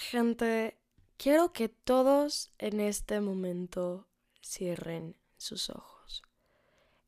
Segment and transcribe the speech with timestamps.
[0.00, 0.78] Gente,
[1.18, 4.08] quiero que todos en este momento
[4.42, 6.22] cierren sus ojos.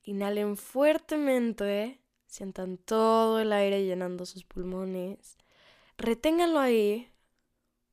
[0.02, 5.39] Inhalen fuertemente, sientan todo el aire llenando sus pulmones.
[5.97, 7.10] Reténganlo ahí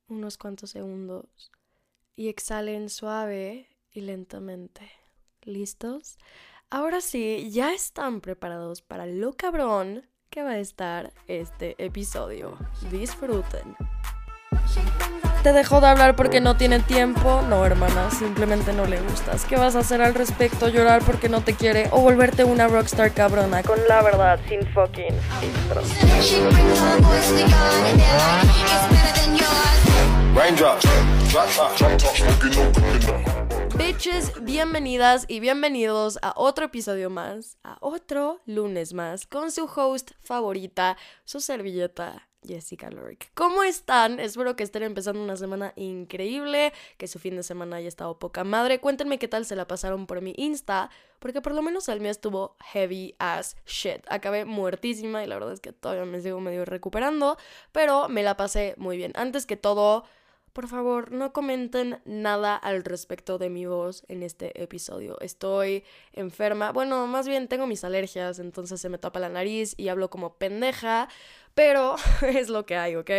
[0.08, 1.50] unos cuantos segundos
[2.14, 4.92] y exhalen suave y lentamente.
[5.40, 6.18] ¿Listos?
[6.68, 12.58] Ahora sí, ya están preparados para lo cabrón que va a estar este episodio.
[12.90, 13.74] Disfruten.
[15.42, 17.40] ¿Te dejó de hablar porque no tiene tiempo?
[17.48, 19.46] No, hermana, simplemente no le gustas.
[19.46, 20.68] ¿Qué vas a hacer al respecto?
[20.68, 21.88] ¿Llorar porque no te quiere?
[21.92, 23.62] ¿O volverte una rockstar cabrona?
[23.62, 25.88] Con la verdad, sin fucking filtros.
[33.78, 40.10] Bitches, bienvenidas y bienvenidos a otro episodio más, a otro lunes más, con su host
[40.20, 43.30] favorita, su servilleta, Jessica Lorick.
[43.34, 44.20] ¿Cómo están?
[44.20, 48.44] Espero que estén empezando una semana increíble, que su fin de semana haya estado poca
[48.44, 48.80] madre.
[48.80, 52.10] Cuéntenme qué tal se la pasaron por mi Insta, porque por lo menos el mío
[52.10, 54.04] estuvo heavy as shit.
[54.08, 57.36] Acabé muertísima y la verdad es que todavía me sigo medio recuperando,
[57.72, 59.12] pero me la pasé muy bien.
[59.14, 60.04] Antes que todo,
[60.60, 65.18] por favor, no comenten nada al respecto de mi voz en este episodio.
[65.20, 66.70] Estoy enferma.
[66.70, 70.36] Bueno, más bien tengo mis alergias, entonces se me tapa la nariz y hablo como
[70.36, 71.08] pendeja,
[71.54, 71.96] pero
[72.28, 73.10] es lo que hay, ¿ok?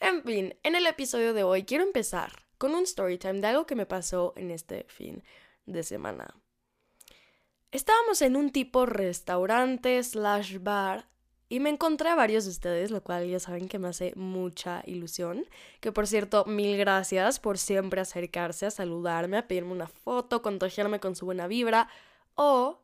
[0.00, 3.66] En fin, en el episodio de hoy quiero empezar con un story time de algo
[3.66, 5.22] que me pasó en este fin
[5.66, 6.34] de semana.
[7.70, 11.08] Estábamos en un tipo restaurante slash bar
[11.48, 14.82] y me encontré a varios de ustedes, lo cual ya saben que me hace mucha
[14.86, 15.46] ilusión.
[15.80, 21.00] Que por cierto, mil gracias por siempre acercarse a saludarme, a pedirme una foto, contagiarme
[21.00, 21.88] con su buena vibra
[22.34, 22.80] o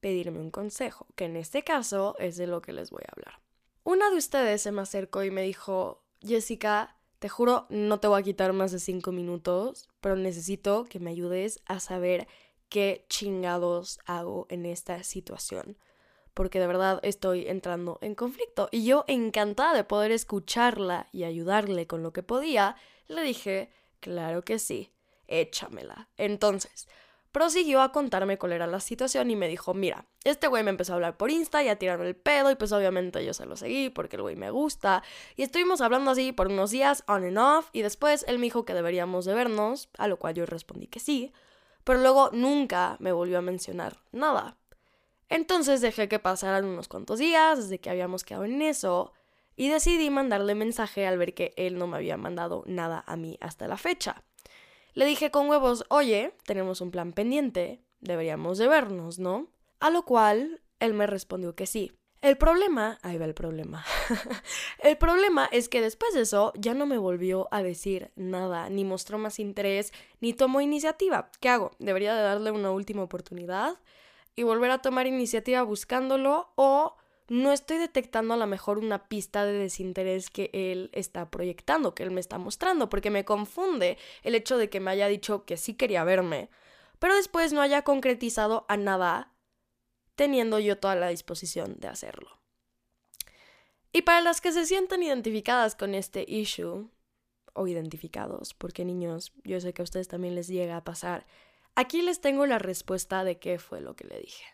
[0.00, 3.40] pedirme un consejo, que en este caso es de lo que les voy a hablar.
[3.84, 8.20] Una de ustedes se me acercó y me dijo, Jessica, te juro, no te voy
[8.20, 12.28] a quitar más de cinco minutos, pero necesito que me ayudes a saber
[12.68, 15.76] qué chingados hago en esta situación
[16.38, 18.68] porque de verdad estoy entrando en conflicto.
[18.70, 22.76] Y yo, encantada de poder escucharla y ayudarle con lo que podía,
[23.08, 24.92] le dije, claro que sí,
[25.26, 26.08] échamela.
[26.16, 26.86] Entonces,
[27.32, 30.92] prosiguió a contarme cuál era la situación y me dijo, mira, este güey me empezó
[30.92, 33.56] a hablar por Insta y a tirarme el pedo y pues obviamente yo se lo
[33.56, 35.02] seguí porque el güey me gusta
[35.34, 38.64] y estuvimos hablando así por unos días on and off y después él me dijo
[38.64, 41.32] que deberíamos de vernos, a lo cual yo respondí que sí,
[41.82, 44.56] pero luego nunca me volvió a mencionar nada.
[45.28, 49.12] Entonces dejé que pasaran unos cuantos días desde que habíamos quedado en eso
[49.56, 53.36] y decidí mandarle mensaje al ver que él no me había mandado nada a mí
[53.40, 54.22] hasta la fecha.
[54.94, 59.48] Le dije con huevos, oye, tenemos un plan pendiente, deberíamos de vernos, ¿no?
[59.80, 61.92] A lo cual él me respondió que sí.
[62.20, 63.84] El problema, ahí va el problema.
[64.82, 68.84] el problema es que después de eso ya no me volvió a decir nada, ni
[68.84, 71.30] mostró más interés, ni tomó iniciativa.
[71.38, 71.70] ¿Qué hago?
[71.78, 73.76] ¿Debería de darle una última oportunidad?
[74.38, 79.44] Y volver a tomar iniciativa buscándolo o no estoy detectando a lo mejor una pista
[79.44, 84.36] de desinterés que él está proyectando, que él me está mostrando, porque me confunde el
[84.36, 86.50] hecho de que me haya dicho que sí quería verme,
[87.00, 89.34] pero después no haya concretizado a nada,
[90.14, 92.40] teniendo yo toda la disposición de hacerlo.
[93.92, 96.88] Y para las que se sientan identificadas con este issue,
[97.54, 101.26] o identificados, porque niños, yo sé que a ustedes también les llega a pasar
[101.74, 104.44] Aquí les tengo la respuesta de qué fue lo que le dije.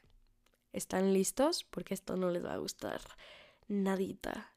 [0.73, 1.65] ¿Están listos?
[1.65, 3.01] Porque esto no les va a gustar
[3.69, 4.55] nadita.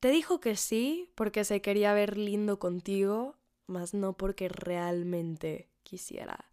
[0.00, 6.48] Te dijo que sí porque se quería ver lindo contigo, mas no porque realmente quisiera.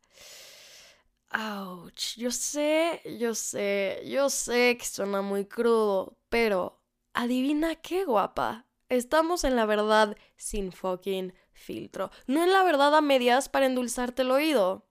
[1.31, 6.81] Ouch, yo sé, yo sé, yo sé que suena muy crudo, pero
[7.13, 8.65] adivina qué guapa.
[8.89, 12.11] Estamos en la verdad sin fucking filtro.
[12.27, 14.85] No en la verdad a medias para endulzarte el oído.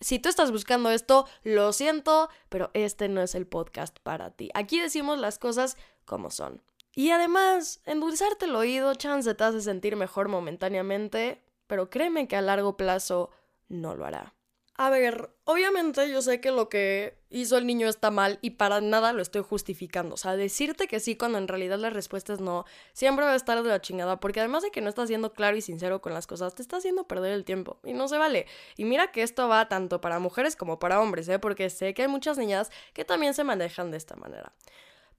[0.00, 4.50] Si tú estás buscando esto, lo siento, pero este no es el podcast para ti.
[4.54, 5.76] Aquí decimos las cosas
[6.06, 6.62] como son.
[6.94, 12.42] Y además, endulzarte el oído, chance te hace sentir mejor momentáneamente, pero créeme que a
[12.42, 13.30] largo plazo
[13.68, 14.34] no lo hará.
[14.74, 18.80] A ver, obviamente yo sé que lo que hizo el niño está mal y para
[18.80, 20.14] nada lo estoy justificando.
[20.14, 22.64] O sea, decirte que sí cuando en realidad la respuesta es no,
[22.94, 25.56] siempre va a estar de la chingada, porque además de que no estás siendo claro
[25.58, 28.46] y sincero con las cosas, te está haciendo perder el tiempo y no se vale.
[28.76, 31.38] Y mira que esto va tanto para mujeres como para hombres, ¿eh?
[31.38, 34.54] Porque sé que hay muchas niñas que también se manejan de esta manera.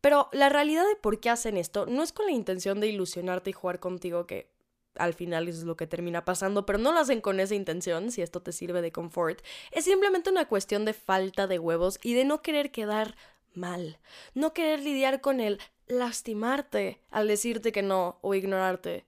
[0.01, 3.51] Pero la realidad de por qué hacen esto no es con la intención de ilusionarte
[3.51, 4.52] y jugar contigo, que
[4.95, 8.21] al final es lo que termina pasando, pero no lo hacen con esa intención, si
[8.21, 9.41] esto te sirve de confort.
[9.71, 13.15] Es simplemente una cuestión de falta de huevos y de no querer quedar
[13.53, 13.99] mal,
[14.33, 19.05] no querer lidiar con el lastimarte al decirte que no o ignorarte.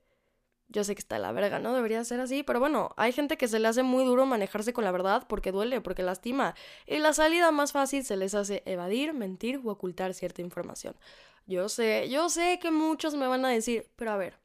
[0.67, 1.73] Yo sé que está la verga, ¿no?
[1.73, 4.83] Debería ser así, pero bueno, hay gente que se le hace muy duro manejarse con
[4.83, 6.55] la verdad porque duele, porque lastima.
[6.87, 10.95] Y la salida más fácil se les hace evadir, mentir o ocultar cierta información.
[11.45, 14.39] Yo sé, yo sé que muchos me van a decir, pero a ver,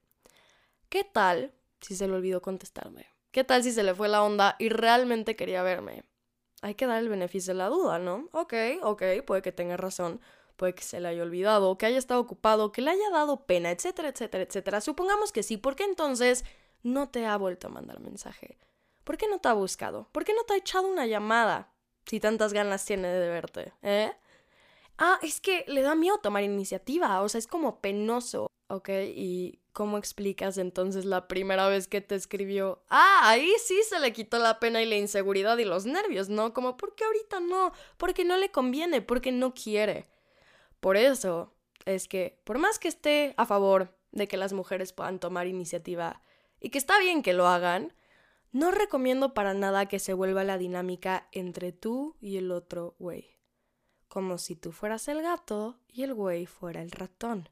[0.90, 3.06] ¿qué tal si se le olvidó contestarme?
[3.30, 6.04] ¿Qué tal si se le fue la onda y realmente quería verme?
[6.60, 8.28] Hay que dar el beneficio de la duda, ¿no?
[8.32, 8.52] Ok,
[8.82, 10.20] ok, puede que tenga razón
[10.60, 13.70] puede que se le haya olvidado, que haya estado ocupado, que le haya dado pena,
[13.70, 14.82] etcétera, etcétera, etcétera.
[14.82, 16.44] Supongamos que sí, ¿por qué entonces
[16.82, 18.58] no te ha vuelto a mandar mensaje?
[19.02, 20.10] ¿Por qué no te ha buscado?
[20.12, 21.72] ¿Por qué no te ha echado una llamada?
[22.04, 24.12] Si tantas ganas tiene de verte, ¿eh?
[24.98, 28.88] Ah, es que le da miedo tomar iniciativa, o sea, es como penoso, ¿ok?
[29.14, 32.82] ¿Y cómo explicas entonces la primera vez que te escribió?
[32.88, 36.54] Ah, ahí sí se le quitó la pena y la inseguridad y los nervios, ¿no?
[36.54, 37.72] Como, ¿por qué ahorita no?
[37.96, 40.08] Porque no le conviene, porque no quiere.
[40.78, 41.52] Por eso
[41.84, 46.22] es que, por más que esté a favor de que las mujeres puedan tomar iniciativa
[46.60, 47.92] y que está bien que lo hagan,
[48.52, 53.36] no recomiendo para nada que se vuelva la dinámica entre tú y el otro güey.
[54.08, 57.48] Como si tú fueras el gato y el güey fuera el ratón.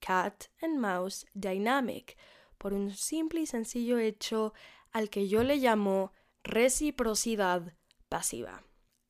[0.00, 2.16] Cat and Mouse Dynamic,
[2.58, 4.54] por un simple y sencillo hecho
[4.92, 6.12] al que yo le llamo
[6.42, 7.74] reciprocidad
[8.08, 8.62] pasiva.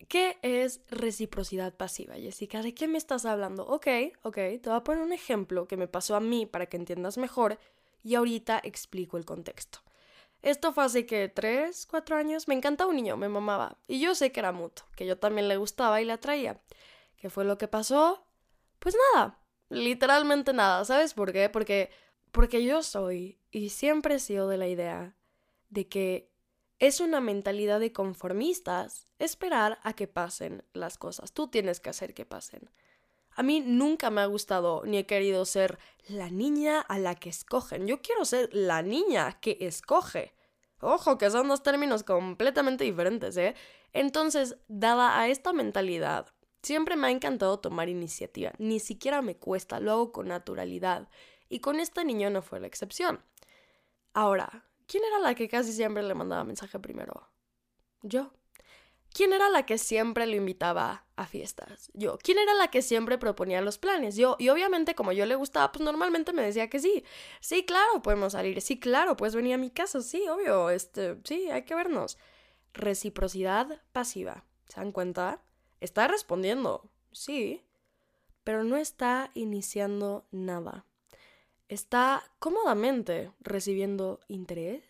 [0.09, 2.63] ¿Qué es reciprocidad pasiva, Jessica?
[2.63, 3.67] ¿De qué me estás hablando?
[3.67, 3.87] Ok,
[4.23, 7.19] ok, te voy a poner un ejemplo que me pasó a mí para que entiendas
[7.19, 7.59] mejor
[8.03, 9.81] y ahorita explico el contexto.
[10.43, 12.47] Esto fue hace que tres, cuatro años.
[12.47, 13.79] Me encantaba un niño, me mamaba.
[13.89, 16.61] Y yo sé que era mutuo, que yo también le gustaba y le atraía.
[17.17, 18.25] ¿Qué fue lo que pasó?
[18.79, 20.85] Pues nada, literalmente nada.
[20.85, 21.49] ¿Sabes por qué?
[21.49, 21.91] Porque,
[22.31, 25.17] porque yo soy y siempre he sido de la idea
[25.69, 26.31] de que
[26.79, 31.33] es una mentalidad de conformistas esperar a que pasen las cosas.
[31.33, 32.71] Tú tienes que hacer que pasen.
[33.31, 35.79] A mí nunca me ha gustado ni he querido ser
[36.09, 37.87] la niña a la que escogen.
[37.87, 40.35] Yo quiero ser la niña que escoge.
[40.81, 43.55] Ojo, que son dos términos completamente diferentes, ¿eh?
[43.93, 46.35] Entonces, dada a esta mentalidad,
[46.67, 48.53] siempre me ha encantado tomar iniciativa.
[48.59, 51.09] Ni siquiera me cuesta, lo hago con naturalidad.
[51.49, 53.23] Y con este niño no fue la excepción.
[54.13, 57.29] Ahora, ¿Quién era la que casi siempre le mandaba mensaje primero?
[58.03, 58.33] Yo.
[59.13, 61.91] ¿Quién era la que siempre lo invitaba a fiestas?
[61.95, 62.19] Yo.
[62.19, 64.17] ¿Quién era la que siempre proponía los planes?
[64.17, 64.37] Yo.
[64.39, 67.05] Y obviamente como yo le gustaba, pues normalmente me decía que sí.
[67.41, 68.61] Sí, claro, podemos salir.
[68.61, 70.03] Sí, claro, puedes venir a mi casa.
[70.03, 70.71] Sí, obvio.
[70.71, 72.19] Este, sí, hay que vernos.
[72.75, 74.45] Reciprocidad pasiva.
[74.69, 75.43] ¿Se dan cuenta?
[75.81, 76.91] Está respondiendo.
[77.13, 77.63] Sí.
[78.45, 80.87] Pero no está iniciando nada
[81.69, 84.83] está cómodamente recibiendo interés,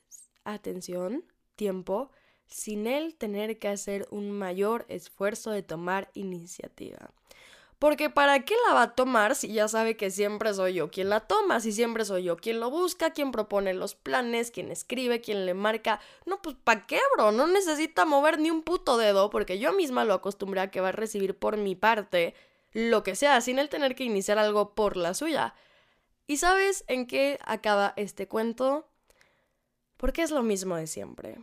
[0.45, 1.25] atención,
[1.57, 2.11] tiempo,
[2.47, 7.13] sin él tener que hacer un mayor esfuerzo de tomar iniciativa.
[7.79, 11.11] Porque ¿para qué la va a tomar si ya sabe que siempre soy yo quien
[11.11, 11.61] la toma?
[11.61, 15.53] Si siempre soy yo quien lo busca, quien propone los planes, quien escribe, quien le
[15.53, 16.01] marca.
[16.25, 17.33] No, pues ¿para qué, bro?
[17.33, 20.89] No necesita mover ni un puto dedo porque yo misma lo acostumbré a que va
[20.89, 22.35] a recibir por mi parte
[22.73, 25.55] lo que sea, sin él tener que iniciar algo por la suya.
[26.27, 28.89] ¿Y sabes en qué acaba este cuento?
[29.97, 31.39] Porque es lo mismo de siempre.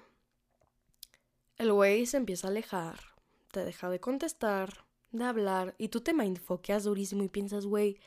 [1.57, 3.00] El güey se empieza a alejar,
[3.51, 4.82] te deja de contestar,
[5.13, 7.98] de hablar, y tú te mindfoqueas durísimo y piensas, güey,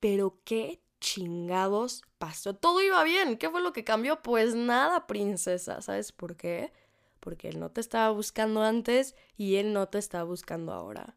[0.00, 2.54] pero qué chingados pasó.
[2.54, 3.36] Todo iba bien.
[3.36, 4.22] ¿Qué fue lo que cambió?
[4.22, 5.82] Pues nada, princesa.
[5.82, 6.72] ¿Sabes por qué?
[7.20, 11.16] Porque él no te estaba buscando antes y él no te está buscando ahora.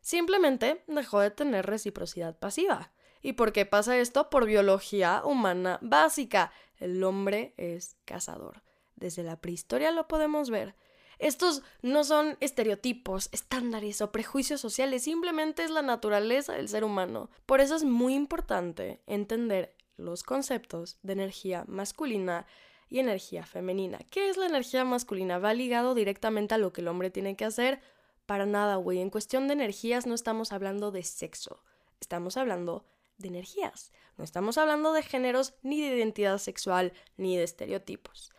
[0.00, 2.92] Simplemente dejó de tener reciprocidad pasiva.
[3.20, 4.30] ¿Y por qué pasa esto?
[4.30, 6.52] Por biología humana básica.
[6.78, 8.62] El hombre es cazador.
[8.94, 10.76] Desde la prehistoria lo podemos ver.
[11.18, 17.30] Estos no son estereotipos, estándares o prejuicios sociales, simplemente es la naturaleza del ser humano.
[17.46, 22.46] Por eso es muy importante entender los conceptos de energía masculina
[22.88, 23.98] y energía femenina.
[24.10, 25.38] ¿Qué es la energía masculina?
[25.38, 27.80] Va ligado directamente a lo que el hombre tiene que hacer.
[28.26, 29.00] Para nada, güey.
[29.00, 31.62] En cuestión de energías no estamos hablando de sexo.
[32.00, 32.84] Estamos hablando
[33.18, 33.92] de energías.
[34.18, 38.32] No estamos hablando de géneros, ni de identidad sexual, ni de estereotipos.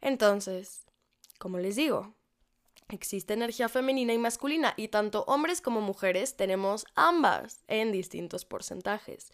[0.00, 0.86] Entonces,
[1.38, 2.14] como les digo,
[2.96, 9.32] existe energía femenina y masculina y tanto hombres como mujeres tenemos ambas en distintos porcentajes.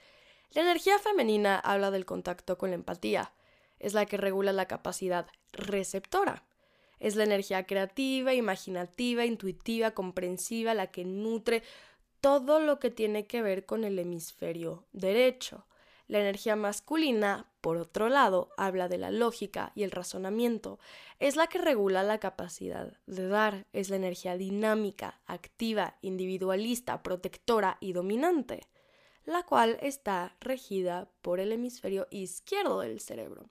[0.51, 3.33] La energía femenina habla del contacto con la empatía,
[3.79, 6.45] es la que regula la capacidad receptora.
[7.01, 11.63] Es la energía creativa, imaginativa, intuitiva, comprensiva, la que nutre
[12.21, 15.67] todo lo que tiene que ver con el hemisferio derecho.
[16.07, 20.79] La energía masculina, por otro lado, habla de la lógica y el razonamiento.
[21.19, 23.65] Es la que regula la capacidad de dar.
[23.73, 28.69] Es la energía dinámica, activa, individualista, protectora y dominante,
[29.25, 33.49] la cual está regida por el hemisferio izquierdo del cerebro.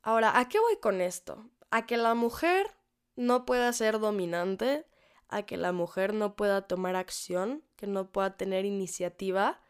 [0.00, 1.44] Ahora, ¿a qué voy con esto?
[1.70, 2.70] A que la mujer
[3.16, 4.86] no pueda ser dominante,
[5.28, 9.60] a que la mujer no pueda tomar acción, que no pueda tener iniciativa,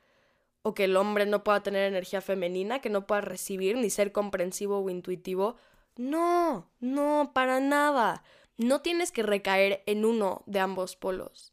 [0.62, 4.12] o que el hombre no pueda tener energía femenina, que no pueda recibir ni ser
[4.12, 5.57] comprensivo o intuitivo.
[5.97, 8.23] No, no, para nada.
[8.57, 11.52] No tienes que recaer en uno de ambos polos.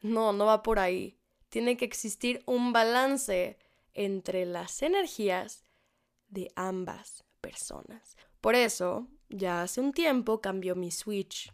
[0.00, 1.18] No, no va por ahí.
[1.48, 3.58] Tiene que existir un balance
[3.94, 5.64] entre las energías
[6.28, 8.16] de ambas personas.
[8.40, 11.52] Por eso, ya hace un tiempo cambió mi switch.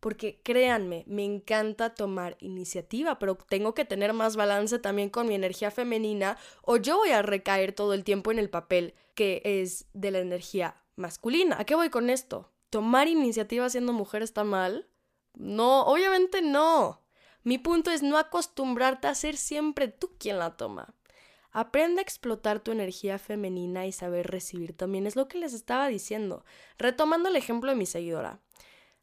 [0.00, 5.34] Porque créanme, me encanta tomar iniciativa, pero tengo que tener más balance también con mi
[5.34, 9.86] energía femenina o yo voy a recaer todo el tiempo en el papel que es
[9.92, 11.56] de la energía masculina.
[11.58, 12.50] ¿A qué voy con esto?
[12.70, 14.88] ¿Tomar iniciativa siendo mujer está mal?
[15.34, 17.02] No, obviamente no.
[17.42, 20.94] Mi punto es no acostumbrarte a ser siempre tú quien la toma.
[21.52, 25.06] Aprende a explotar tu energía femenina y saber recibir también.
[25.06, 26.44] Es lo que les estaba diciendo.
[26.78, 28.40] Retomando el ejemplo de mi seguidora.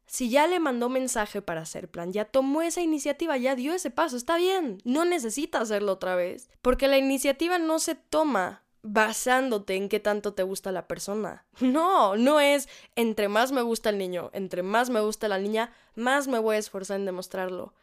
[0.08, 3.90] Si ya le mandó mensaje para hacer plan, ya tomó esa iniciativa, ya dio ese
[3.90, 4.78] paso, está bien.
[4.84, 6.48] No necesita hacerlo otra vez.
[6.62, 11.44] Porque la iniciativa no se toma basándote en qué tanto te gusta la persona.
[11.60, 15.72] No, no es entre más me gusta el niño, entre más me gusta la niña,
[15.94, 17.74] más me voy a esforzar en demostrarlo.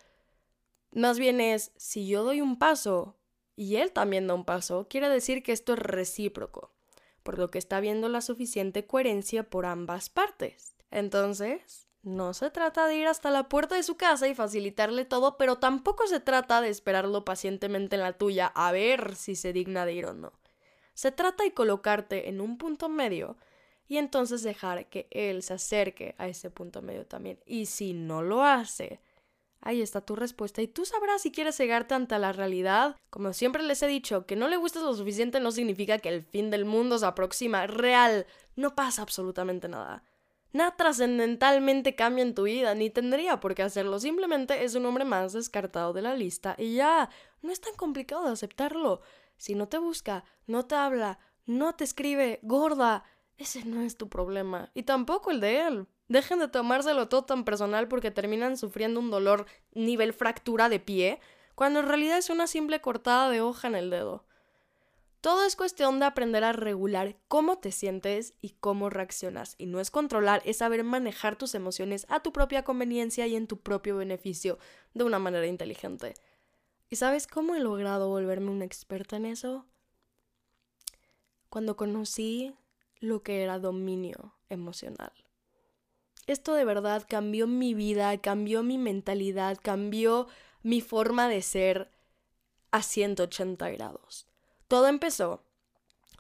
[0.91, 3.17] Más bien es, si yo doy un paso,
[3.55, 6.71] y él también da un paso, quiere decir que esto es recíproco,
[7.21, 10.75] por lo que está viendo la suficiente coherencia por ambas partes.
[10.91, 15.37] Entonces, no se trata de ir hasta la puerta de su casa y facilitarle todo,
[15.37, 19.85] pero tampoco se trata de esperarlo pacientemente en la tuya a ver si se digna
[19.85, 20.31] de ir o no.
[20.93, 23.37] Se trata de colocarte en un punto medio
[23.87, 27.39] y entonces dejar que él se acerque a ese punto medio también.
[27.45, 29.01] Y si no lo hace,
[29.65, 32.97] Ahí está tu respuesta y tú sabrás si quieres cegarte ante la realidad.
[33.09, 36.21] Como siempre les he dicho, que no le gustes lo suficiente no significa que el
[36.21, 37.65] fin del mundo se aproxima.
[37.65, 40.03] Real, no pasa absolutamente nada.
[40.55, 43.99] Nada trascendentalmente cambia en tu vida, ni tendría por qué hacerlo.
[43.99, 47.09] Simplemente es un hombre más descartado de la lista y ya,
[47.41, 49.01] no es tan complicado de aceptarlo.
[49.35, 53.03] Si no te busca, no te habla, no te escribe, gorda,
[53.37, 54.71] ese no es tu problema.
[54.73, 55.87] Y tampoco el de él.
[56.07, 61.19] Dejen de tomárselo todo tan personal porque terminan sufriendo un dolor nivel fractura de pie,
[61.55, 64.24] cuando en realidad es una simple cortada de hoja en el dedo.
[65.25, 69.55] Todo es cuestión de aprender a regular cómo te sientes y cómo reaccionas.
[69.57, 73.47] Y no es controlar, es saber manejar tus emociones a tu propia conveniencia y en
[73.47, 74.59] tu propio beneficio
[74.93, 76.13] de una manera inteligente.
[76.91, 79.65] ¿Y sabes cómo he logrado volverme una experta en eso?
[81.49, 82.53] Cuando conocí
[82.99, 85.11] lo que era dominio emocional
[86.27, 90.27] esto de verdad cambió mi vida, cambió mi mentalidad, cambió
[90.61, 91.91] mi forma de ser
[92.69, 94.27] a 180 grados.
[94.75, 95.41] Todo empezó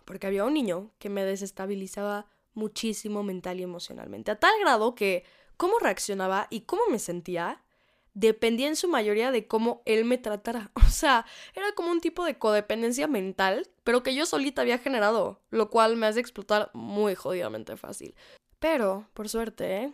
[0.05, 5.25] porque había un niño que me desestabilizaba muchísimo mental y emocionalmente, a tal grado que
[5.57, 7.65] cómo reaccionaba y cómo me sentía
[8.13, 10.71] dependía en su mayoría de cómo él me tratara.
[10.87, 15.41] O sea, era como un tipo de codependencia mental, pero que yo solita había generado,
[15.49, 18.15] lo cual me hace explotar muy jodidamente fácil.
[18.59, 19.91] Pero, por suerte,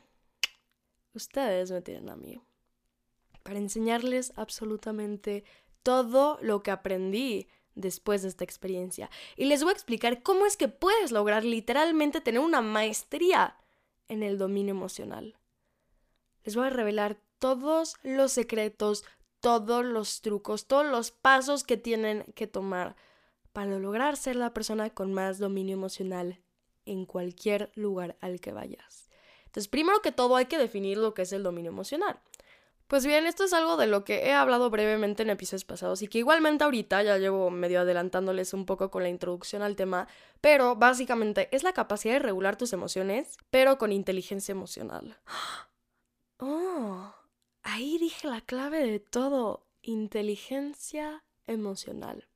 [1.16, 2.40] ustedes me tienen a mí
[3.42, 5.46] para enseñarles absolutamente
[5.82, 9.10] todo lo que aprendí después de esta experiencia.
[9.36, 13.58] Y les voy a explicar cómo es que puedes lograr literalmente tener una maestría
[14.08, 15.38] en el dominio emocional.
[16.44, 19.06] Les voy a revelar todos los secretos,
[19.40, 22.96] todos los trucos, todos los pasos que tienen que tomar
[23.54, 26.40] para lograr ser la persona con más dominio emocional
[26.86, 29.10] en cualquier lugar al que vayas.
[29.46, 32.20] Entonces, primero que todo hay que definir lo que es el dominio emocional.
[32.92, 36.10] Pues bien, esto es algo de lo que he hablado brevemente en episodios pasados y
[36.10, 40.10] que igualmente ahorita ya llevo medio adelantándoles un poco con la introducción al tema,
[40.42, 45.18] pero básicamente es la capacidad de regular tus emociones, pero con inteligencia emocional.
[46.44, 47.14] Oh,
[47.62, 52.28] ahí dije la clave de todo, inteligencia emocional.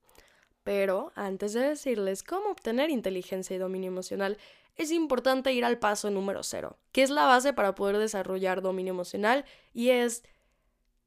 [0.63, 4.37] Pero antes de decirles cómo obtener inteligencia y dominio emocional,
[4.75, 8.93] es importante ir al paso número cero, que es la base para poder desarrollar dominio
[8.93, 9.43] emocional
[9.73, 10.23] y es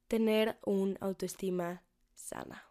[0.09, 1.83] tener un autoestima
[2.15, 2.65] sana.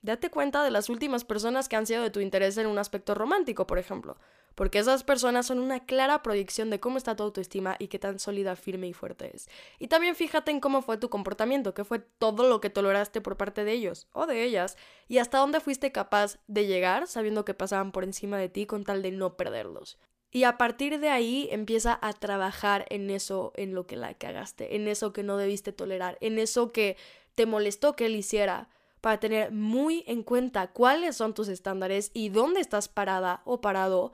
[0.00, 3.14] Date cuenta de las últimas personas que han sido de tu interés en un aspecto
[3.14, 4.16] romántico, por ejemplo,
[4.54, 8.20] porque esas personas son una clara proyección de cómo está tu autoestima y qué tan
[8.20, 9.48] sólida, firme y fuerte es.
[9.80, 13.36] Y también fíjate en cómo fue tu comportamiento, qué fue todo lo que toleraste por
[13.36, 14.76] parte de ellos o de ellas,
[15.08, 18.84] y hasta dónde fuiste capaz de llegar sabiendo que pasaban por encima de ti con
[18.84, 19.98] tal de no perderlos.
[20.36, 24.76] Y a partir de ahí empieza a trabajar en eso, en lo que la cagaste,
[24.76, 26.98] en eso que no debiste tolerar, en eso que
[27.34, 28.68] te molestó que él hiciera,
[29.00, 34.12] para tener muy en cuenta cuáles son tus estándares y dónde estás parada o parado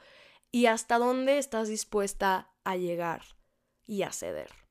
[0.53, 3.23] y hasta dónde estás dispuesta a llegar
[3.85, 4.62] y a ceder.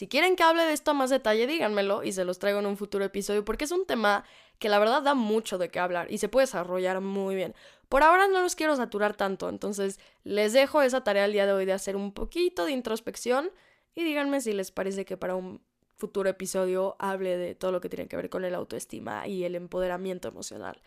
[0.00, 2.64] Si quieren que hable de esto a más detalle, díganmelo y se los traigo en
[2.64, 4.24] un futuro episodio porque es un tema
[4.58, 7.54] que la verdad da mucho de qué hablar y se puede desarrollar muy bien.
[7.90, 11.52] Por ahora no los quiero saturar tanto, entonces les dejo esa tarea el día de
[11.52, 13.50] hoy de hacer un poquito de introspección
[13.94, 15.60] y díganme si les parece que para un
[15.98, 19.54] futuro episodio hable de todo lo que tiene que ver con el autoestima y el
[19.54, 20.80] empoderamiento emocional.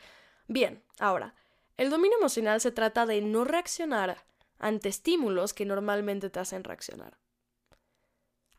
[0.48, 1.36] Bien, ahora,
[1.78, 4.26] el dominio emocional se trata de no reaccionar
[4.58, 7.20] ante estímulos que normalmente te hacen reaccionar.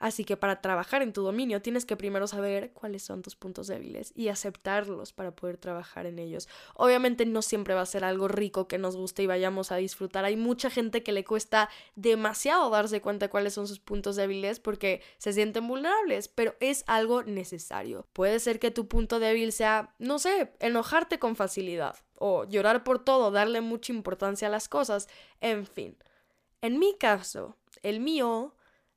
[0.05, 3.69] Así que para trabajar en tu dominio tienes que primero saber cuáles son tus puntos
[3.69, 6.47] débiles y aceptarlos para poder trabajar en ellos.
[6.75, 10.27] Obviamente no siempre va a ser algo rico que nos guste y vayamos a disfrutar.
[10.27, 15.01] Hay mucha gente que le cuesta demasiado darse cuenta cuáles son sus puntos débiles porque
[15.17, 18.07] se sienten vulnerables, pero es algo necesario.
[18.13, 23.03] Puede ser que tu punto débil sea, no sé, enojarte con facilidad o llorar por
[23.03, 25.09] todo, darle mucha importancia a las cosas,
[25.41, 25.97] en fin.
[26.61, 28.55] En mi caso, el mío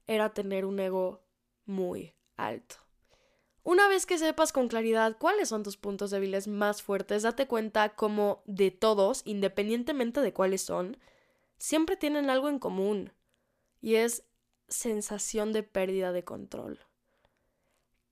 [0.08, 1.22] era tener un ego
[1.66, 2.76] muy alto.
[3.64, 7.96] Una vez que sepas con claridad cuáles son tus puntos débiles más fuertes, date cuenta
[7.96, 10.98] como de todos, independientemente de cuáles son,
[11.58, 13.12] siempre tienen algo en común
[13.82, 14.24] y es
[14.70, 16.80] sensación de pérdida de control.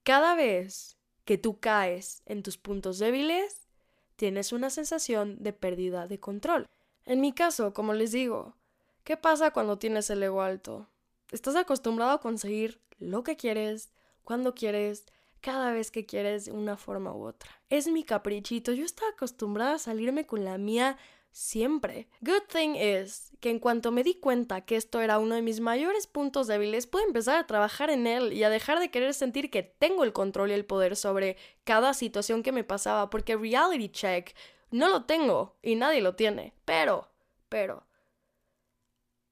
[0.03, 3.67] Cada vez que tú caes en tus puntos débiles,
[4.15, 6.67] tienes una sensación de pérdida de control.
[7.05, 8.55] En mi caso, como les digo,
[9.03, 10.89] ¿qué pasa cuando tienes el ego alto?
[11.31, 13.91] Estás acostumbrado a conseguir lo que quieres,
[14.23, 15.05] cuando quieres,
[15.41, 17.49] cada vez que quieres de una forma u otra.
[17.69, 20.97] Es mi caprichito, yo estaba acostumbrada a salirme con la mía
[21.31, 22.07] siempre.
[22.21, 25.59] Good thing is que en cuanto me di cuenta que esto era uno de mis
[25.59, 29.51] mayores puntos débiles, pude empezar a trabajar en él y a dejar de querer sentir
[29.51, 33.89] que tengo el control y el poder sobre cada situación que me pasaba, porque reality
[33.89, 34.35] check
[34.71, 36.53] no lo tengo y nadie lo tiene.
[36.63, 37.09] Pero,
[37.49, 37.84] pero,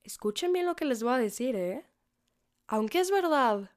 [0.04, 1.86] Escuchen bien lo que les voy a decir, ¿eh?
[2.68, 3.72] Aunque es verdad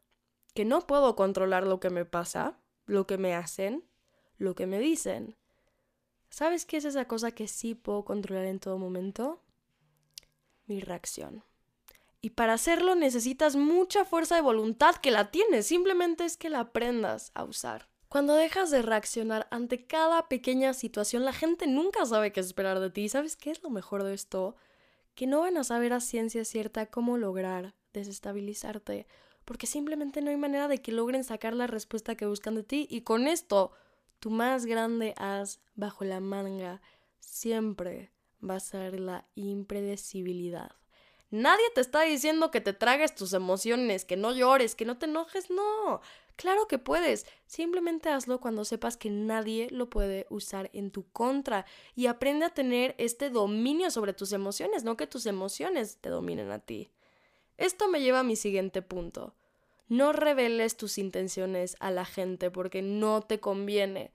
[0.54, 3.84] que no puedo controlar lo que me pasa, lo que me hacen,
[4.38, 5.36] lo que me dicen,
[6.30, 9.42] ¿sabes qué es esa cosa que sí puedo controlar en todo momento?
[10.66, 11.44] Mi reacción.
[12.20, 16.60] Y para hacerlo necesitas mucha fuerza de voluntad que la tienes, simplemente es que la
[16.60, 17.88] aprendas a usar.
[18.08, 22.90] Cuando dejas de reaccionar ante cada pequeña situación, la gente nunca sabe qué esperar de
[22.90, 23.08] ti.
[23.08, 24.56] ¿Sabes qué es lo mejor de esto?
[25.16, 29.08] Que no van a saber a ciencia cierta cómo lograr desestabilizarte,
[29.44, 32.86] porque simplemente no hay manera de que logren sacar la respuesta que buscan de ti
[32.90, 33.72] y con esto
[34.20, 36.82] tu más grande as bajo la manga
[37.18, 38.12] siempre
[38.48, 40.72] va a ser la impredecibilidad.
[41.30, 45.06] Nadie te está diciendo que te tragues tus emociones, que no llores, que no te
[45.06, 46.02] enojes, no.
[46.36, 51.64] Claro que puedes, simplemente hazlo cuando sepas que nadie lo puede usar en tu contra
[51.94, 56.50] y aprende a tener este dominio sobre tus emociones, no que tus emociones te dominen
[56.50, 56.90] a ti.
[57.56, 59.34] Esto me lleva a mi siguiente punto.
[59.88, 64.12] No reveles tus intenciones a la gente porque no te conviene.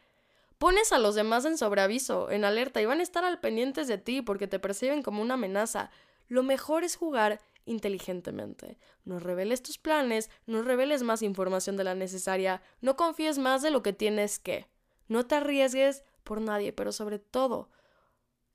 [0.60, 3.98] Pones a los demás en sobreaviso, en alerta y van a estar al pendientes de
[3.98, 5.90] ti porque te perciben como una amenaza.
[6.28, 8.78] Lo mejor es jugar inteligentemente.
[9.04, 13.72] No reveles tus planes, no reveles más información de la necesaria, no confíes más de
[13.72, 14.68] lo que tienes que.
[15.08, 17.70] No te arriesgues por nadie, pero sobre todo,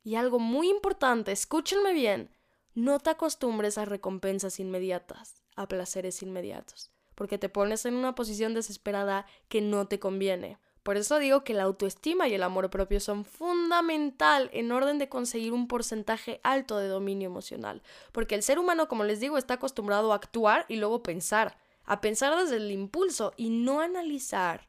[0.06, 2.30] y algo muy importante, escúchenme bien,
[2.74, 8.54] no te acostumbres a recompensas inmediatas, a placeres inmediatos, porque te pones en una posición
[8.54, 10.58] desesperada que no te conviene.
[10.86, 15.08] Por eso digo que la autoestima y el amor propio son fundamental en orden de
[15.08, 19.54] conseguir un porcentaje alto de dominio emocional, porque el ser humano, como les digo, está
[19.54, 24.68] acostumbrado a actuar y luego pensar, a pensar desde el impulso y no analizar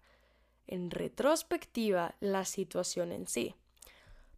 [0.65, 3.53] en retrospectiva la situación en sí.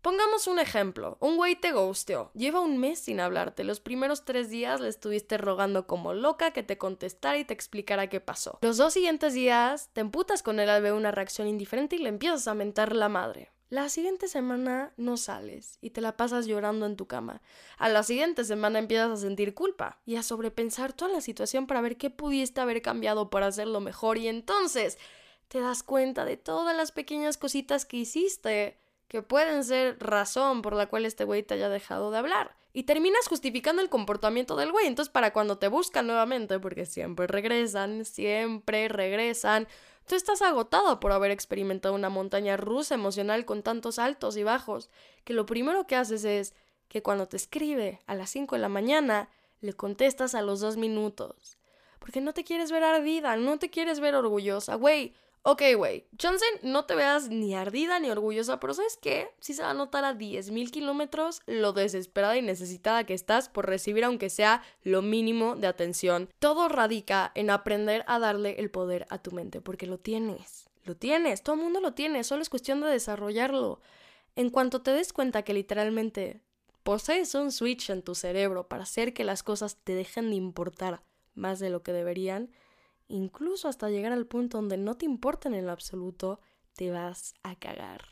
[0.01, 1.17] Pongamos un ejemplo.
[1.19, 2.31] Un güey te ghosteó.
[2.33, 3.65] Lleva un mes sin hablarte.
[3.65, 8.07] Los primeros tres días le estuviste rogando como loca que te contestara y te explicara
[8.07, 8.59] qué pasó.
[8.61, 12.09] Los dos siguientes días te emputas con él al ver una reacción indiferente y le
[12.09, 13.51] empiezas a mentar la madre.
[13.69, 17.41] La siguiente semana no sales y te la pasas llorando en tu cama.
[17.77, 21.81] A la siguiente semana empiezas a sentir culpa y a sobrepensar toda la situación para
[21.81, 24.97] ver qué pudiste haber cambiado para hacerlo mejor y entonces
[25.49, 28.79] te das cuenta de todas las pequeñas cositas que hiciste
[29.09, 32.55] que pueden ser razón por la cual este güey te haya dejado de hablar.
[32.71, 34.85] Y terminas justificando el comportamiento del güey.
[34.85, 39.67] Entonces, para cuando te buscan nuevamente, porque siempre regresan, siempre regresan,
[40.05, 44.91] tú estás agotado por haber experimentado una montaña rusa emocional con tantos altos y bajos,
[45.23, 46.53] que lo primero que haces es
[46.87, 50.77] que cuando te escribe a las 5 de la mañana, le contestas a los dos
[50.77, 51.57] minutos.
[51.97, 54.75] Porque no te quieres ver ardida, no te quieres ver orgullosa.
[54.75, 59.29] Güey, Ok, güey, Johnson, no te veas ni ardida ni orgullosa, pero ¿sabes qué?
[59.39, 63.65] Sí se va a notar a 10.000 kilómetros lo desesperada y necesitada que estás por
[63.65, 66.29] recibir aunque sea lo mínimo de atención.
[66.39, 70.97] Todo radica en aprender a darle el poder a tu mente, porque lo tienes, lo
[70.97, 73.79] tienes, todo el mundo lo tiene, solo es cuestión de desarrollarlo.
[74.35, 76.41] En cuanto te des cuenta que literalmente
[76.83, 81.01] posees un switch en tu cerebro para hacer que las cosas te dejen de importar
[81.33, 82.51] más de lo que deberían,
[83.09, 86.39] incluso hasta llegar al punto donde no te importen en lo absoluto,
[86.73, 88.05] te vas a cagar.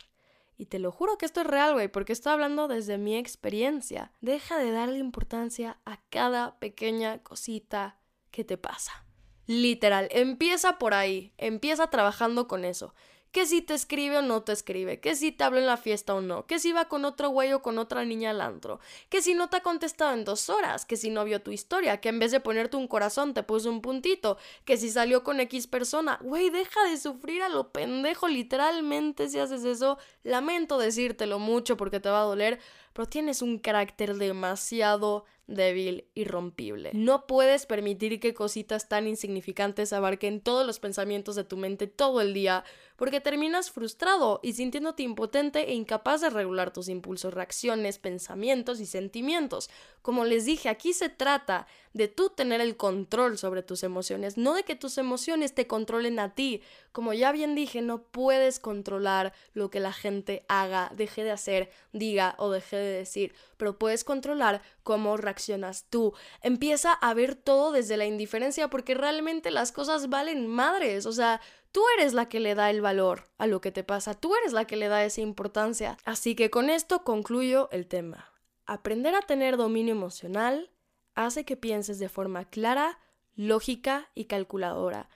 [0.57, 4.11] Y te lo juro que esto es real, güey, porque estoy hablando desde mi experiencia.
[4.21, 7.99] Deja de darle importancia a cada pequeña cosita
[8.31, 9.05] que te pasa.
[9.45, 12.93] Literal, empieza por ahí, empieza trabajando con eso
[13.31, 16.15] que si te escribe o no te escribe, que si te habla en la fiesta
[16.15, 19.21] o no, que si va con otro güey o con otra niña al antro, que
[19.21, 22.09] si no te ha contestado en dos horas, que si no vio tu historia, que
[22.09, 25.67] en vez de ponerte un corazón te puso un puntito, que si salió con X
[25.67, 31.77] persona, güey, deja de sufrir a lo pendejo, literalmente si haces eso, lamento decírtelo mucho
[31.77, 32.59] porque te va a doler,
[32.97, 36.89] pero tienes un carácter demasiado débil y rompible.
[36.95, 42.21] No puedes permitir que cositas tan insignificantes abarquen todos los pensamientos de tu mente todo
[42.21, 42.63] el día,
[42.95, 48.87] porque terminas frustrado y sintiéndote impotente e incapaz de regular tus impulsos, reacciones, pensamientos y
[48.87, 49.69] sentimientos.
[50.01, 54.53] Como les dije, aquí se trata de tú tener el control sobre tus emociones, no
[54.53, 56.61] de que tus emociones te controlen a ti.
[56.97, 61.69] Como ya bien dije, no puedes controlar lo que la gente haga, deje de hacer,
[61.93, 66.15] diga o deje de decir, pero puedes controlar cómo reaccionas tú.
[66.41, 71.39] Empieza a ver todo desde la indiferencia porque realmente las cosas valen madres, o sea,
[71.71, 74.51] Tú eres la que le da el valor a lo que te pasa, tú eres
[74.51, 75.99] la que le da esa importancia.
[76.03, 78.33] Así que con esto concluyo el tema.
[78.65, 80.71] Aprender a tener dominio emocional
[81.13, 82.97] hace que pienses de forma clara,
[83.35, 85.07] lógica y calculadora.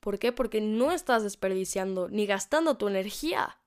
[0.00, 0.32] ¿Por qué?
[0.32, 3.60] Porque no estás desperdiciando ni gastando tu energía.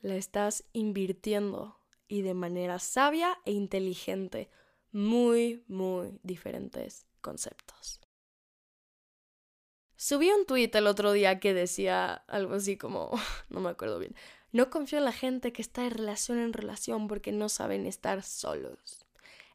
[0.00, 4.50] La estás invirtiendo y de manera sabia e inteligente.
[4.92, 8.00] Muy, muy diferentes conceptos.
[9.96, 13.10] Subí un tweet el otro día que decía algo así como,
[13.48, 14.14] no me acuerdo bien,
[14.52, 18.22] no confío en la gente que está de relación en relación porque no saben estar
[18.22, 19.04] solos.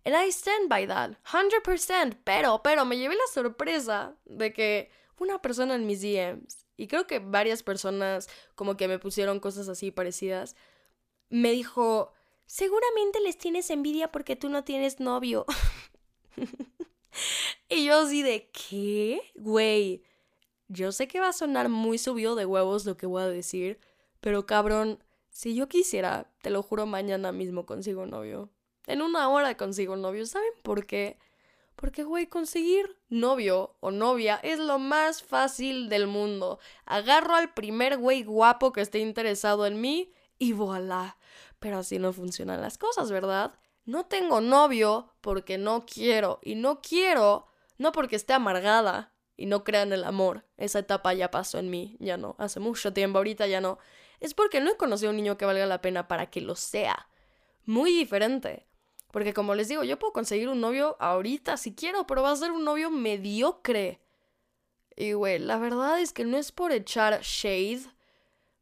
[0.05, 5.41] And I stand by that, 100%, pero, pero me llevé la sorpresa de que una
[5.41, 9.91] persona en mis DMs, y creo que varias personas como que me pusieron cosas así
[9.91, 10.55] parecidas,
[11.29, 12.13] me dijo,
[12.45, 15.45] seguramente les tienes envidia porque tú no tienes novio.
[17.69, 19.21] y yo así de, ¿qué?
[19.35, 20.03] Güey
[20.73, 23.79] yo sé que va a sonar muy subido de huevos lo que voy a decir,
[24.19, 28.49] pero cabrón, si yo quisiera, te lo juro, mañana mismo consigo novio.
[28.85, 30.25] En una hora consigo novio.
[30.25, 31.17] ¿Saben por qué?
[31.83, 36.59] Porque, güey, conseguir novio o novia es lo más fácil del mundo.
[36.85, 41.17] Agarro al primer güey guapo que esté interesado en mí y voilà.
[41.59, 43.55] Pero así no funcionan las cosas, ¿verdad?
[43.83, 46.39] No tengo novio porque no quiero.
[46.41, 50.45] Y no quiero no porque esté amargada, y no crean el amor.
[50.55, 53.77] Esa etapa ya pasó en mí, ya no, hace mucho tiempo, ahorita ya no.
[54.21, 56.55] Es porque no he conocido a un niño que valga la pena para que lo
[56.55, 57.09] sea.
[57.65, 58.67] Muy diferente.
[59.13, 62.35] Porque como les digo, yo puedo conseguir un novio ahorita si quiero, pero va a
[62.35, 64.01] ser un novio mediocre.
[64.95, 67.83] Y güey, la verdad es que no es por echar shade,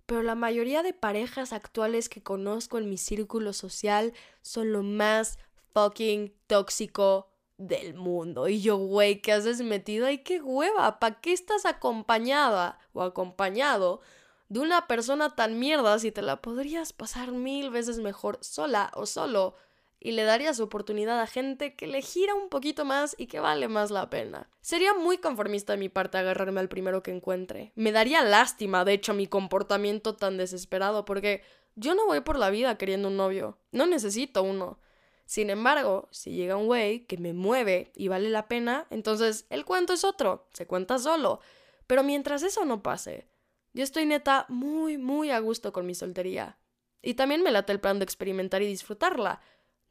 [0.05, 4.11] pero la mayoría de parejas actuales que conozco en mi círculo social
[4.41, 5.39] son lo más
[5.73, 8.49] fucking tóxico del mundo.
[8.49, 10.17] Y yo, güey, ¿qué haces metido ahí?
[10.17, 10.99] ¡Qué hueva!
[10.99, 14.01] ¿Para qué estás acompañada o acompañado
[14.49, 19.05] de una persona tan mierda si te la podrías pasar mil veces mejor sola o
[19.05, 19.55] solo?
[20.03, 23.67] Y le darías oportunidad a gente que le gira un poquito más y que vale
[23.67, 24.49] más la pena.
[24.59, 27.71] Sería muy conformista de mi parte agarrarme al primero que encuentre.
[27.75, 31.43] Me daría lástima, de hecho, mi comportamiento tan desesperado, porque
[31.75, 33.59] yo no voy por la vida queriendo un novio.
[33.71, 34.79] No necesito uno.
[35.25, 39.65] Sin embargo, si llega un güey que me mueve y vale la pena, entonces el
[39.65, 41.41] cuento es otro, se cuenta solo.
[41.85, 43.27] Pero mientras eso no pase,
[43.73, 46.57] yo estoy neta muy, muy a gusto con mi soltería.
[47.03, 49.41] Y también me late el plan de experimentar y disfrutarla.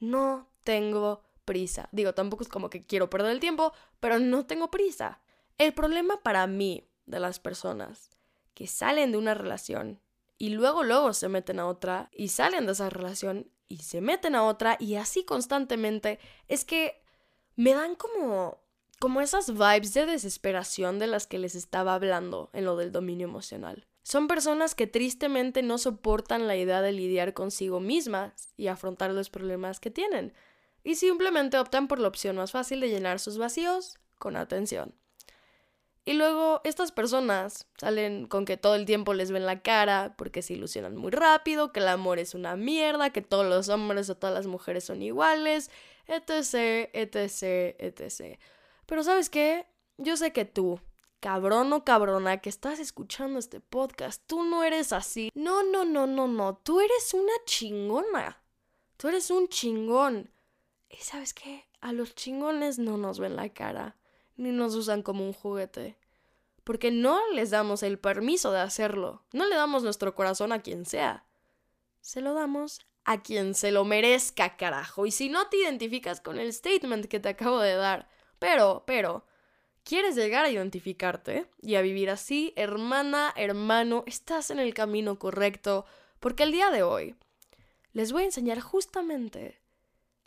[0.00, 1.88] No tengo prisa.
[1.92, 5.20] Digo, tampoco es como que quiero perder el tiempo, pero no tengo prisa.
[5.58, 8.10] El problema para mí de las personas
[8.54, 10.00] que salen de una relación
[10.38, 14.34] y luego luego se meten a otra y salen de esa relación y se meten
[14.34, 17.02] a otra y así constantemente, es que
[17.56, 18.58] me dan como
[19.00, 23.26] como esas vibes de desesperación de las que les estaba hablando en lo del dominio
[23.26, 23.88] emocional.
[24.10, 29.30] Son personas que tristemente no soportan la idea de lidiar consigo mismas y afrontar los
[29.30, 30.34] problemas que tienen,
[30.82, 34.96] y simplemente optan por la opción más fácil de llenar sus vacíos con atención.
[36.04, 40.42] Y luego estas personas salen con que todo el tiempo les ven la cara porque
[40.42, 44.16] se ilusionan muy rápido, que el amor es una mierda, que todos los hombres o
[44.16, 45.70] todas las mujeres son iguales,
[46.08, 48.40] etc, etc, etc.
[48.86, 49.66] Pero sabes qué?
[49.98, 50.80] Yo sé que tú,
[51.20, 55.30] cabrón o cabrona que estás escuchando este podcast, tú no eres así.
[55.34, 58.42] No, no, no, no, no, tú eres una chingona.
[58.96, 60.30] Tú eres un chingón.
[60.88, 61.66] ¿Y sabes qué?
[61.80, 63.96] A los chingones no nos ven la cara
[64.40, 65.96] ni nos usan como un juguete.
[66.64, 69.22] Porque no les damos el permiso de hacerlo.
[69.32, 71.26] No le damos nuestro corazón a quien sea.
[72.00, 75.06] Se lo damos a quien se lo merezca, carajo.
[75.06, 79.24] Y si no te identificas con el statement que te acabo de dar, pero, pero,
[79.84, 85.84] quieres llegar a identificarte y a vivir así, hermana, hermano, estás en el camino correcto.
[86.20, 87.14] Porque el día de hoy
[87.92, 89.58] les voy a enseñar justamente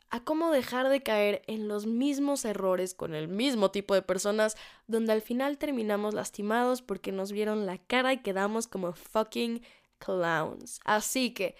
[0.09, 4.55] a cómo dejar de caer en los mismos errores con el mismo tipo de personas
[4.85, 9.63] donde al final terminamos lastimados porque nos vieron la cara y quedamos como fucking
[9.97, 10.79] clowns.
[10.83, 11.55] Así que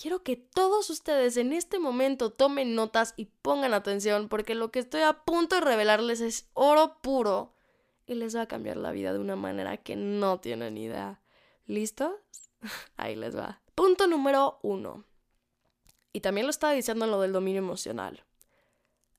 [0.00, 4.78] quiero que todos ustedes en este momento tomen notas y pongan atención porque lo que
[4.78, 7.54] estoy a punto de revelarles es oro puro
[8.06, 11.20] y les va a cambiar la vida de una manera que no tienen idea.
[11.66, 12.14] ¿Listos?
[12.96, 13.60] Ahí les va.
[13.74, 15.04] Punto número uno.
[16.12, 18.24] Y también lo estaba diciendo en lo del dominio emocional.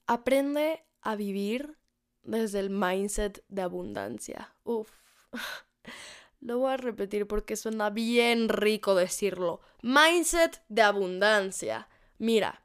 [0.08, 1.78] Aprende a vivir
[2.24, 4.56] desde el mindset de abundancia.
[4.64, 4.90] Uf.
[6.42, 9.62] Lo voy a repetir porque suena bien rico decirlo.
[9.84, 11.88] Mindset de abundancia.
[12.18, 12.62] Mira,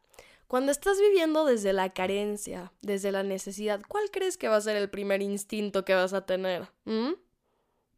[0.46, 4.76] cuando estás viviendo desde la carencia, desde la necesidad, ¿cuál crees que va a ser
[4.76, 6.68] el primer instinto que vas a tener?
[6.84, 7.12] ¿Mm?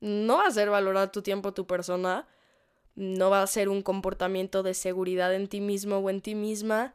[0.01, 2.27] No va a ser valorar tu tiempo, tu persona,
[2.95, 6.95] no va a ser un comportamiento de seguridad en ti mismo o en ti misma,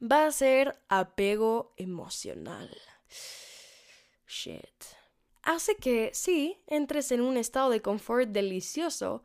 [0.00, 2.70] va a ser apego emocional.
[4.26, 5.01] Shit.
[5.42, 9.24] Hace que, sí, entres en un estado de confort delicioso,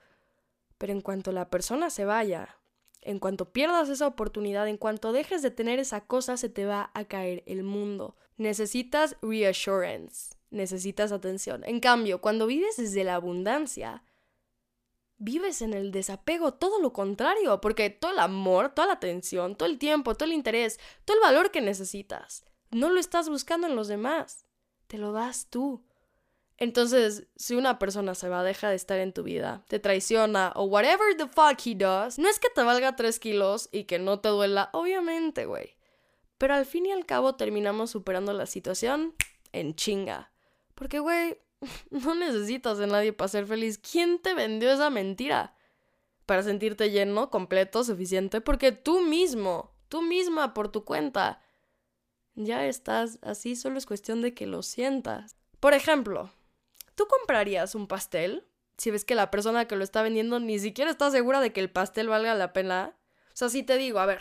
[0.77, 2.57] pero en cuanto la persona se vaya,
[3.01, 6.91] en cuanto pierdas esa oportunidad, en cuanto dejes de tener esa cosa, se te va
[6.93, 8.15] a caer el mundo.
[8.37, 11.63] Necesitas reassurance, necesitas atención.
[11.65, 14.03] En cambio, cuando vives desde la abundancia,
[15.17, 19.69] vives en el desapego, todo lo contrario, porque todo el amor, toda la atención, todo
[19.69, 23.75] el tiempo, todo el interés, todo el valor que necesitas, no lo estás buscando en
[23.75, 24.45] los demás,
[24.87, 25.83] te lo das tú.
[26.57, 30.63] Entonces, si una persona se va, deja de estar en tu vida, te traiciona o
[30.65, 34.19] whatever the fuck he does, no es que te valga tres kilos y que no
[34.19, 35.77] te duela, obviamente, güey.
[36.37, 39.13] Pero al fin y al cabo terminamos superando la situación
[39.51, 40.31] en chinga.
[40.73, 41.37] Porque, güey,
[41.89, 43.77] No necesitas de nadie para ser feliz.
[43.77, 45.55] ¿Quién te vendió esa mentira?
[46.25, 51.41] Para sentirte lleno, completo, suficiente, porque tú mismo, tú misma por tu cuenta,
[52.35, 55.37] ya estás así, solo es cuestión de que lo sientas.
[55.61, 56.31] Por ejemplo,
[56.97, 58.45] ¿tú comprarías un pastel
[58.77, 61.61] si ves que la persona que lo está vendiendo ni siquiera está segura de que
[61.61, 62.97] el pastel valga la pena?
[63.29, 64.19] O sea, si te digo, a ver,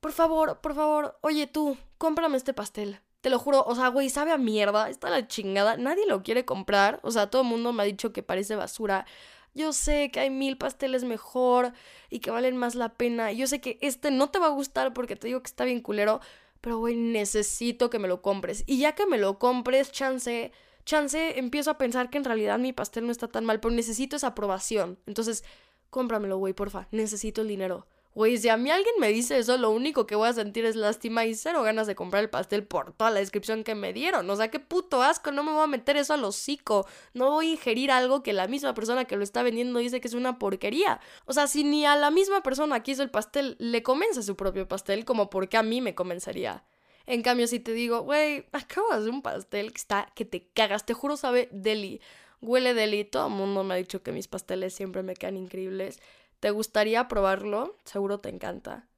[0.00, 3.00] por favor, por favor, oye tú, cómprame este pastel.
[3.22, 6.44] Te lo juro, o sea, güey, sabe a mierda, está la chingada, nadie lo quiere
[6.44, 9.06] comprar, o sea, todo el mundo me ha dicho que parece basura.
[9.54, 11.72] Yo sé que hay mil pasteles mejor
[12.10, 13.32] y que valen más la pena.
[13.32, 15.80] Yo sé que este no te va a gustar porque te digo que está bien
[15.80, 16.20] culero,
[16.60, 18.62] pero güey, necesito que me lo compres.
[18.66, 20.52] Y ya que me lo compres, chance,
[20.88, 24.16] chance, empiezo a pensar que en realidad mi pastel no está tan mal, pero necesito
[24.16, 24.98] esa aprobación.
[25.06, 25.44] Entonces,
[25.90, 27.86] cómpramelo, güey, porfa, necesito el dinero.
[28.14, 30.74] Güey, si a mí alguien me dice eso, lo único que voy a sentir es
[30.74, 34.28] lástima y cero ganas de comprar el pastel por toda la descripción que me dieron.
[34.28, 36.86] O sea, qué puto asco, no me voy a meter eso al hocico.
[37.12, 40.08] No voy a ingerir algo que la misma persona que lo está vendiendo dice que
[40.08, 41.00] es una porquería.
[41.26, 44.36] O sea, si ni a la misma persona que hizo el pastel le convence su
[44.36, 46.64] propio pastel, como porque a mí me convencería.
[47.08, 50.84] En cambio, si te digo, güey, acabo de un pastel que está, que te cagas,
[50.84, 52.02] te juro sabe deli.
[52.42, 56.00] Huele deli, todo el mundo me ha dicho que mis pasteles siempre me quedan increíbles.
[56.38, 57.78] ¿Te gustaría probarlo?
[57.84, 58.88] Seguro te encanta.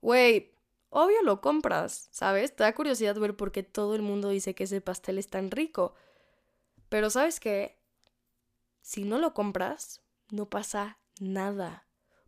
[0.00, 0.52] Güey,
[0.90, 2.54] obvio lo compras, ¿sabes?
[2.54, 5.50] Te da curiosidad ver por qué todo el mundo dice que ese pastel es tan
[5.50, 5.94] rico.
[6.88, 7.80] Pero ¿sabes qué?
[8.80, 11.85] Si no lo compras, no pasa nada.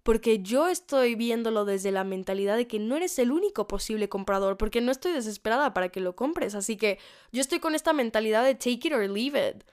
[0.09, 4.57] Porque yo estoy viéndolo desde la mentalidad de que no eres el único posible comprador,
[4.57, 6.55] porque no estoy desesperada para que lo compres.
[6.55, 6.99] Así que
[7.31, 9.65] yo estoy con esta mentalidad de take it or leave it.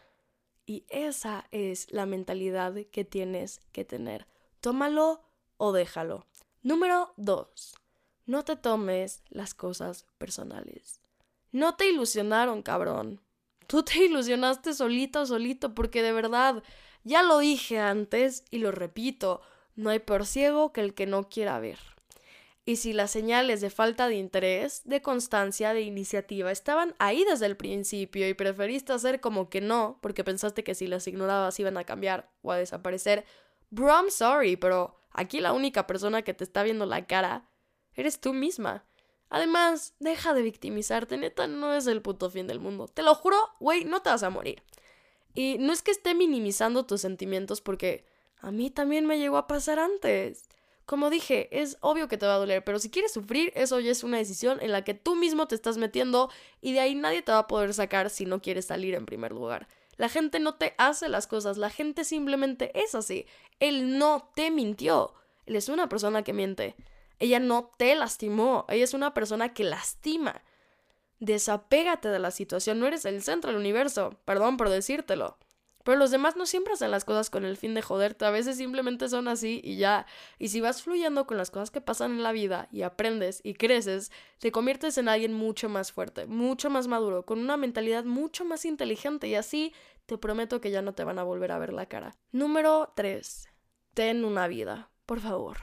[0.66, 4.28] Y esa es la mentalidad que tienes que tener.
[4.60, 5.24] Tómalo
[5.56, 6.28] o déjalo.
[6.64, 7.76] Número 2.
[8.26, 11.00] No te tomes las cosas personales.
[11.54, 13.22] No te ilusionaron, cabrón.
[13.68, 16.62] Tú te ilusionaste solito, solito, porque de verdad,
[17.06, 19.42] ya lo dije antes y lo repito,
[19.76, 21.80] no hay peor ciego que el que no quiera ver.
[22.68, 27.46] Y si las señales de falta de interés, de constancia, de iniciativa estaban ahí desde
[27.46, 31.78] el principio y preferiste hacer como que no, porque pensaste que si las ignorabas iban
[31.78, 33.24] a cambiar o a desaparecer,
[33.70, 37.48] bro, I'm sorry, pero aquí la única persona que te está viendo la cara
[37.94, 38.84] eres tú misma.
[39.30, 42.88] Además, deja de victimizarte, neta, no es el puto fin del mundo.
[42.88, 44.64] Te lo juro, güey, no te vas a morir.
[45.36, 48.06] Y no es que esté minimizando tus sentimientos porque
[48.40, 50.48] a mí también me llegó a pasar antes.
[50.86, 53.92] Como dije, es obvio que te va a doler, pero si quieres sufrir, eso ya
[53.92, 56.30] es una decisión en la que tú mismo te estás metiendo
[56.62, 59.32] y de ahí nadie te va a poder sacar si no quieres salir en primer
[59.32, 59.68] lugar.
[59.98, 63.26] La gente no te hace las cosas, la gente simplemente es así.
[63.60, 65.14] Él no te mintió.
[65.46, 66.76] Él es una persona que miente.
[67.18, 70.44] Ella no te lastimó, ella es una persona que lastima.
[71.20, 75.38] Desapégate de la situación, no eres el centro del universo, perdón por decírtelo.
[75.86, 78.58] Pero los demás no siempre hacen las cosas con el fin de joderte, a veces
[78.58, 80.08] simplemente son así y ya.
[80.40, 83.54] Y si vas fluyendo con las cosas que pasan en la vida y aprendes y
[83.54, 88.46] creces, te conviertes en alguien mucho más fuerte, mucho más maduro, con una mentalidad mucho
[88.46, 89.74] más inteligente y así
[90.08, 92.18] te prometo que ya no te van a volver a ver la cara.
[92.32, 93.48] Número 3.
[93.94, 95.58] Ten una vida, por favor.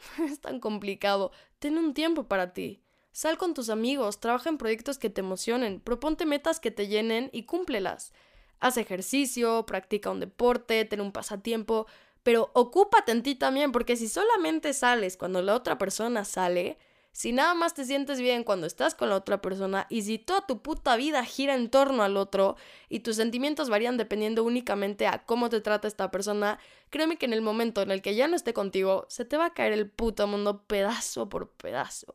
[0.18, 1.30] es tan complicado.
[1.60, 2.82] Ten un tiempo para ti.
[3.12, 7.30] Sal con tus amigos, trabaja en proyectos que te emocionen, proponte metas que te llenen
[7.32, 8.12] y cúmplelas.
[8.60, 11.86] Haz ejercicio, practica un deporte, ten un pasatiempo,
[12.22, 16.78] pero ocúpate en ti también, porque si solamente sales cuando la otra persona sale,
[17.12, 20.46] si nada más te sientes bien cuando estás con la otra persona y si toda
[20.46, 22.56] tu puta vida gira en torno al otro
[22.88, 27.32] y tus sentimientos varían dependiendo únicamente a cómo te trata esta persona, créeme que en
[27.32, 29.90] el momento en el que ya no esté contigo, se te va a caer el
[29.90, 32.14] puto mundo pedazo por pedazo.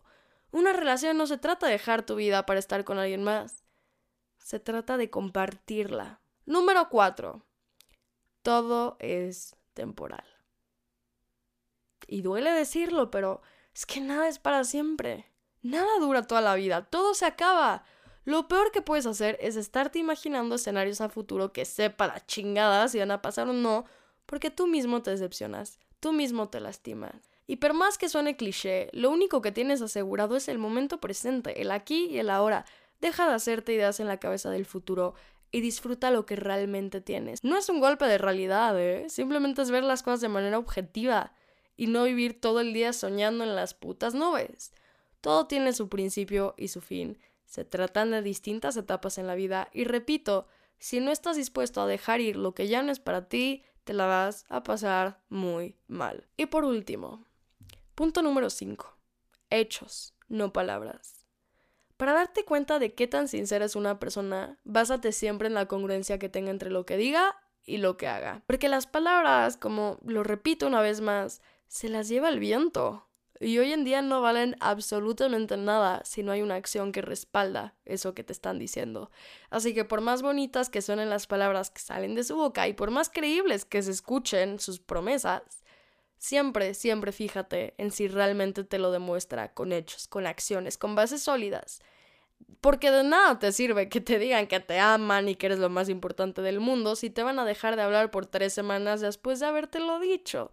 [0.52, 3.66] Una relación no se trata de dejar tu vida para estar con alguien más.
[4.38, 6.22] Se trata de compartirla.
[6.46, 7.44] Número 4.
[8.44, 10.26] Todo es temporal.
[12.08, 13.42] Y duele decirlo, pero
[13.74, 15.26] es que nada es para siempre.
[15.64, 17.84] Nada dura toda la vida, todo se acaba.
[18.24, 22.88] Lo peor que puedes hacer es estarte imaginando escenarios a futuro que sepa la chingada
[22.88, 23.86] si van a pasar o no,
[24.28, 27.30] porque tú mismo te decepcionas, tú mismo te lastimas.
[27.48, 31.62] Y por más que suene cliché, lo único que tienes asegurado es el momento presente,
[31.62, 32.66] el aquí y el ahora.
[33.02, 35.14] Deja de hacerte ideas en la cabeza del futuro
[35.52, 37.44] y disfruta lo que realmente tienes.
[37.44, 39.10] No es un golpe de realidad, ¿eh?
[39.10, 41.34] Simplemente es ver las cosas de manera objetiva
[41.78, 44.74] y no vivir todo el día soñando en las putas nubes.
[45.22, 47.18] Todo tiene su principio y su fin.
[47.46, 51.88] Se tratan de distintas etapas en la vida y repito, si no estás dispuesto a
[51.88, 55.78] dejar ir lo que ya no es para ti, te la vas a pasar muy
[55.88, 56.28] mal.
[56.38, 57.26] Y por último,
[57.94, 58.98] punto número 5.
[59.50, 61.15] Hechos, no palabras.
[61.98, 66.20] Para darte cuenta de qué tan sincera es una persona, básate siempre en la congruencia
[66.20, 68.44] que tenga entre lo que diga y lo que haga.
[68.48, 73.08] Porque las palabras, como lo repito una vez más, se las lleva el viento.
[73.40, 77.76] Y hoy en día no valen absolutamente nada si no hay una acción que respalda
[77.84, 79.12] eso que te están diciendo.
[79.50, 82.74] Así que por más bonitas que suenen las palabras que salen de su boca y
[82.74, 85.65] por más creíbles que se escuchen sus promesas,
[86.26, 91.22] Siempre, siempre fíjate en si realmente te lo demuestra con hechos, con acciones, con bases
[91.22, 91.84] sólidas.
[92.62, 95.70] Porque de nada te sirve que te digan que te aman y que eres lo
[95.70, 99.40] más importante del mundo si te van a dejar de hablar por tres semanas después
[99.40, 100.52] de habértelo dicho.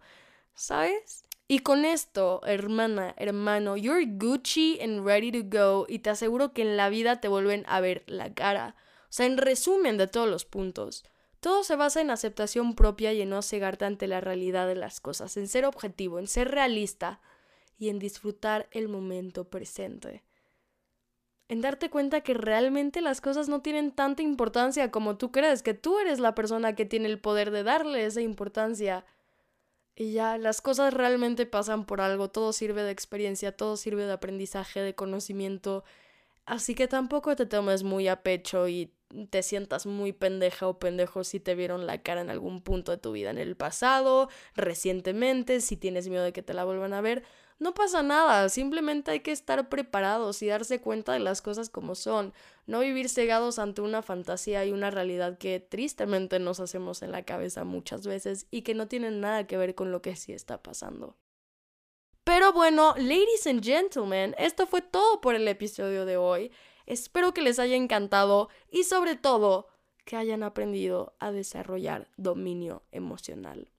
[0.53, 1.25] ¿Sabes?
[1.47, 6.61] Y con esto, hermana, hermano, you're Gucci and ready to go y te aseguro que
[6.61, 8.75] en la vida te vuelven a ver la cara.
[9.05, 11.03] O sea, en resumen de todos los puntos,
[11.43, 15.01] todo se basa en aceptación propia y en no cegarte ante la realidad de las
[15.01, 17.19] cosas, en ser objetivo, en ser realista
[17.77, 20.23] y en disfrutar el momento presente.
[21.49, 25.73] En darte cuenta que realmente las cosas no tienen tanta importancia como tú crees, que
[25.73, 29.05] tú eres la persona que tiene el poder de darle esa importancia.
[29.97, 34.13] Y ya, las cosas realmente pasan por algo, todo sirve de experiencia, todo sirve de
[34.13, 35.83] aprendizaje, de conocimiento.
[36.45, 38.93] Así que tampoco te tomes muy a pecho y
[39.29, 42.97] te sientas muy pendeja o pendejo si te vieron la cara en algún punto de
[42.97, 47.01] tu vida en el pasado, recientemente, si tienes miedo de que te la vuelvan a
[47.01, 47.23] ver.
[47.59, 51.95] No pasa nada, simplemente hay que estar preparados y darse cuenta de las cosas como
[51.95, 52.33] son,
[52.65, 57.23] no vivir cegados ante una fantasía y una realidad que tristemente nos hacemos en la
[57.23, 60.61] cabeza muchas veces y que no tienen nada que ver con lo que sí está
[60.61, 61.15] pasando.
[62.23, 66.51] Pero bueno, ladies and gentlemen, esto fue todo por el episodio de hoy.
[66.85, 69.67] Espero que les haya encantado y sobre todo
[70.05, 73.69] que hayan aprendido a desarrollar dominio emocional.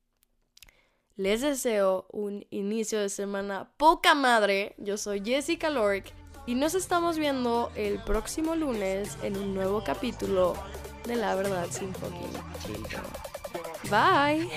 [1.16, 4.74] Les deseo un inicio de semana poca madre.
[4.78, 6.12] Yo soy Jessica Lork
[6.46, 10.54] y nos estamos viendo el próximo lunes en un nuevo capítulo
[11.06, 12.32] de La Verdad sin fucking
[13.90, 14.48] Bye.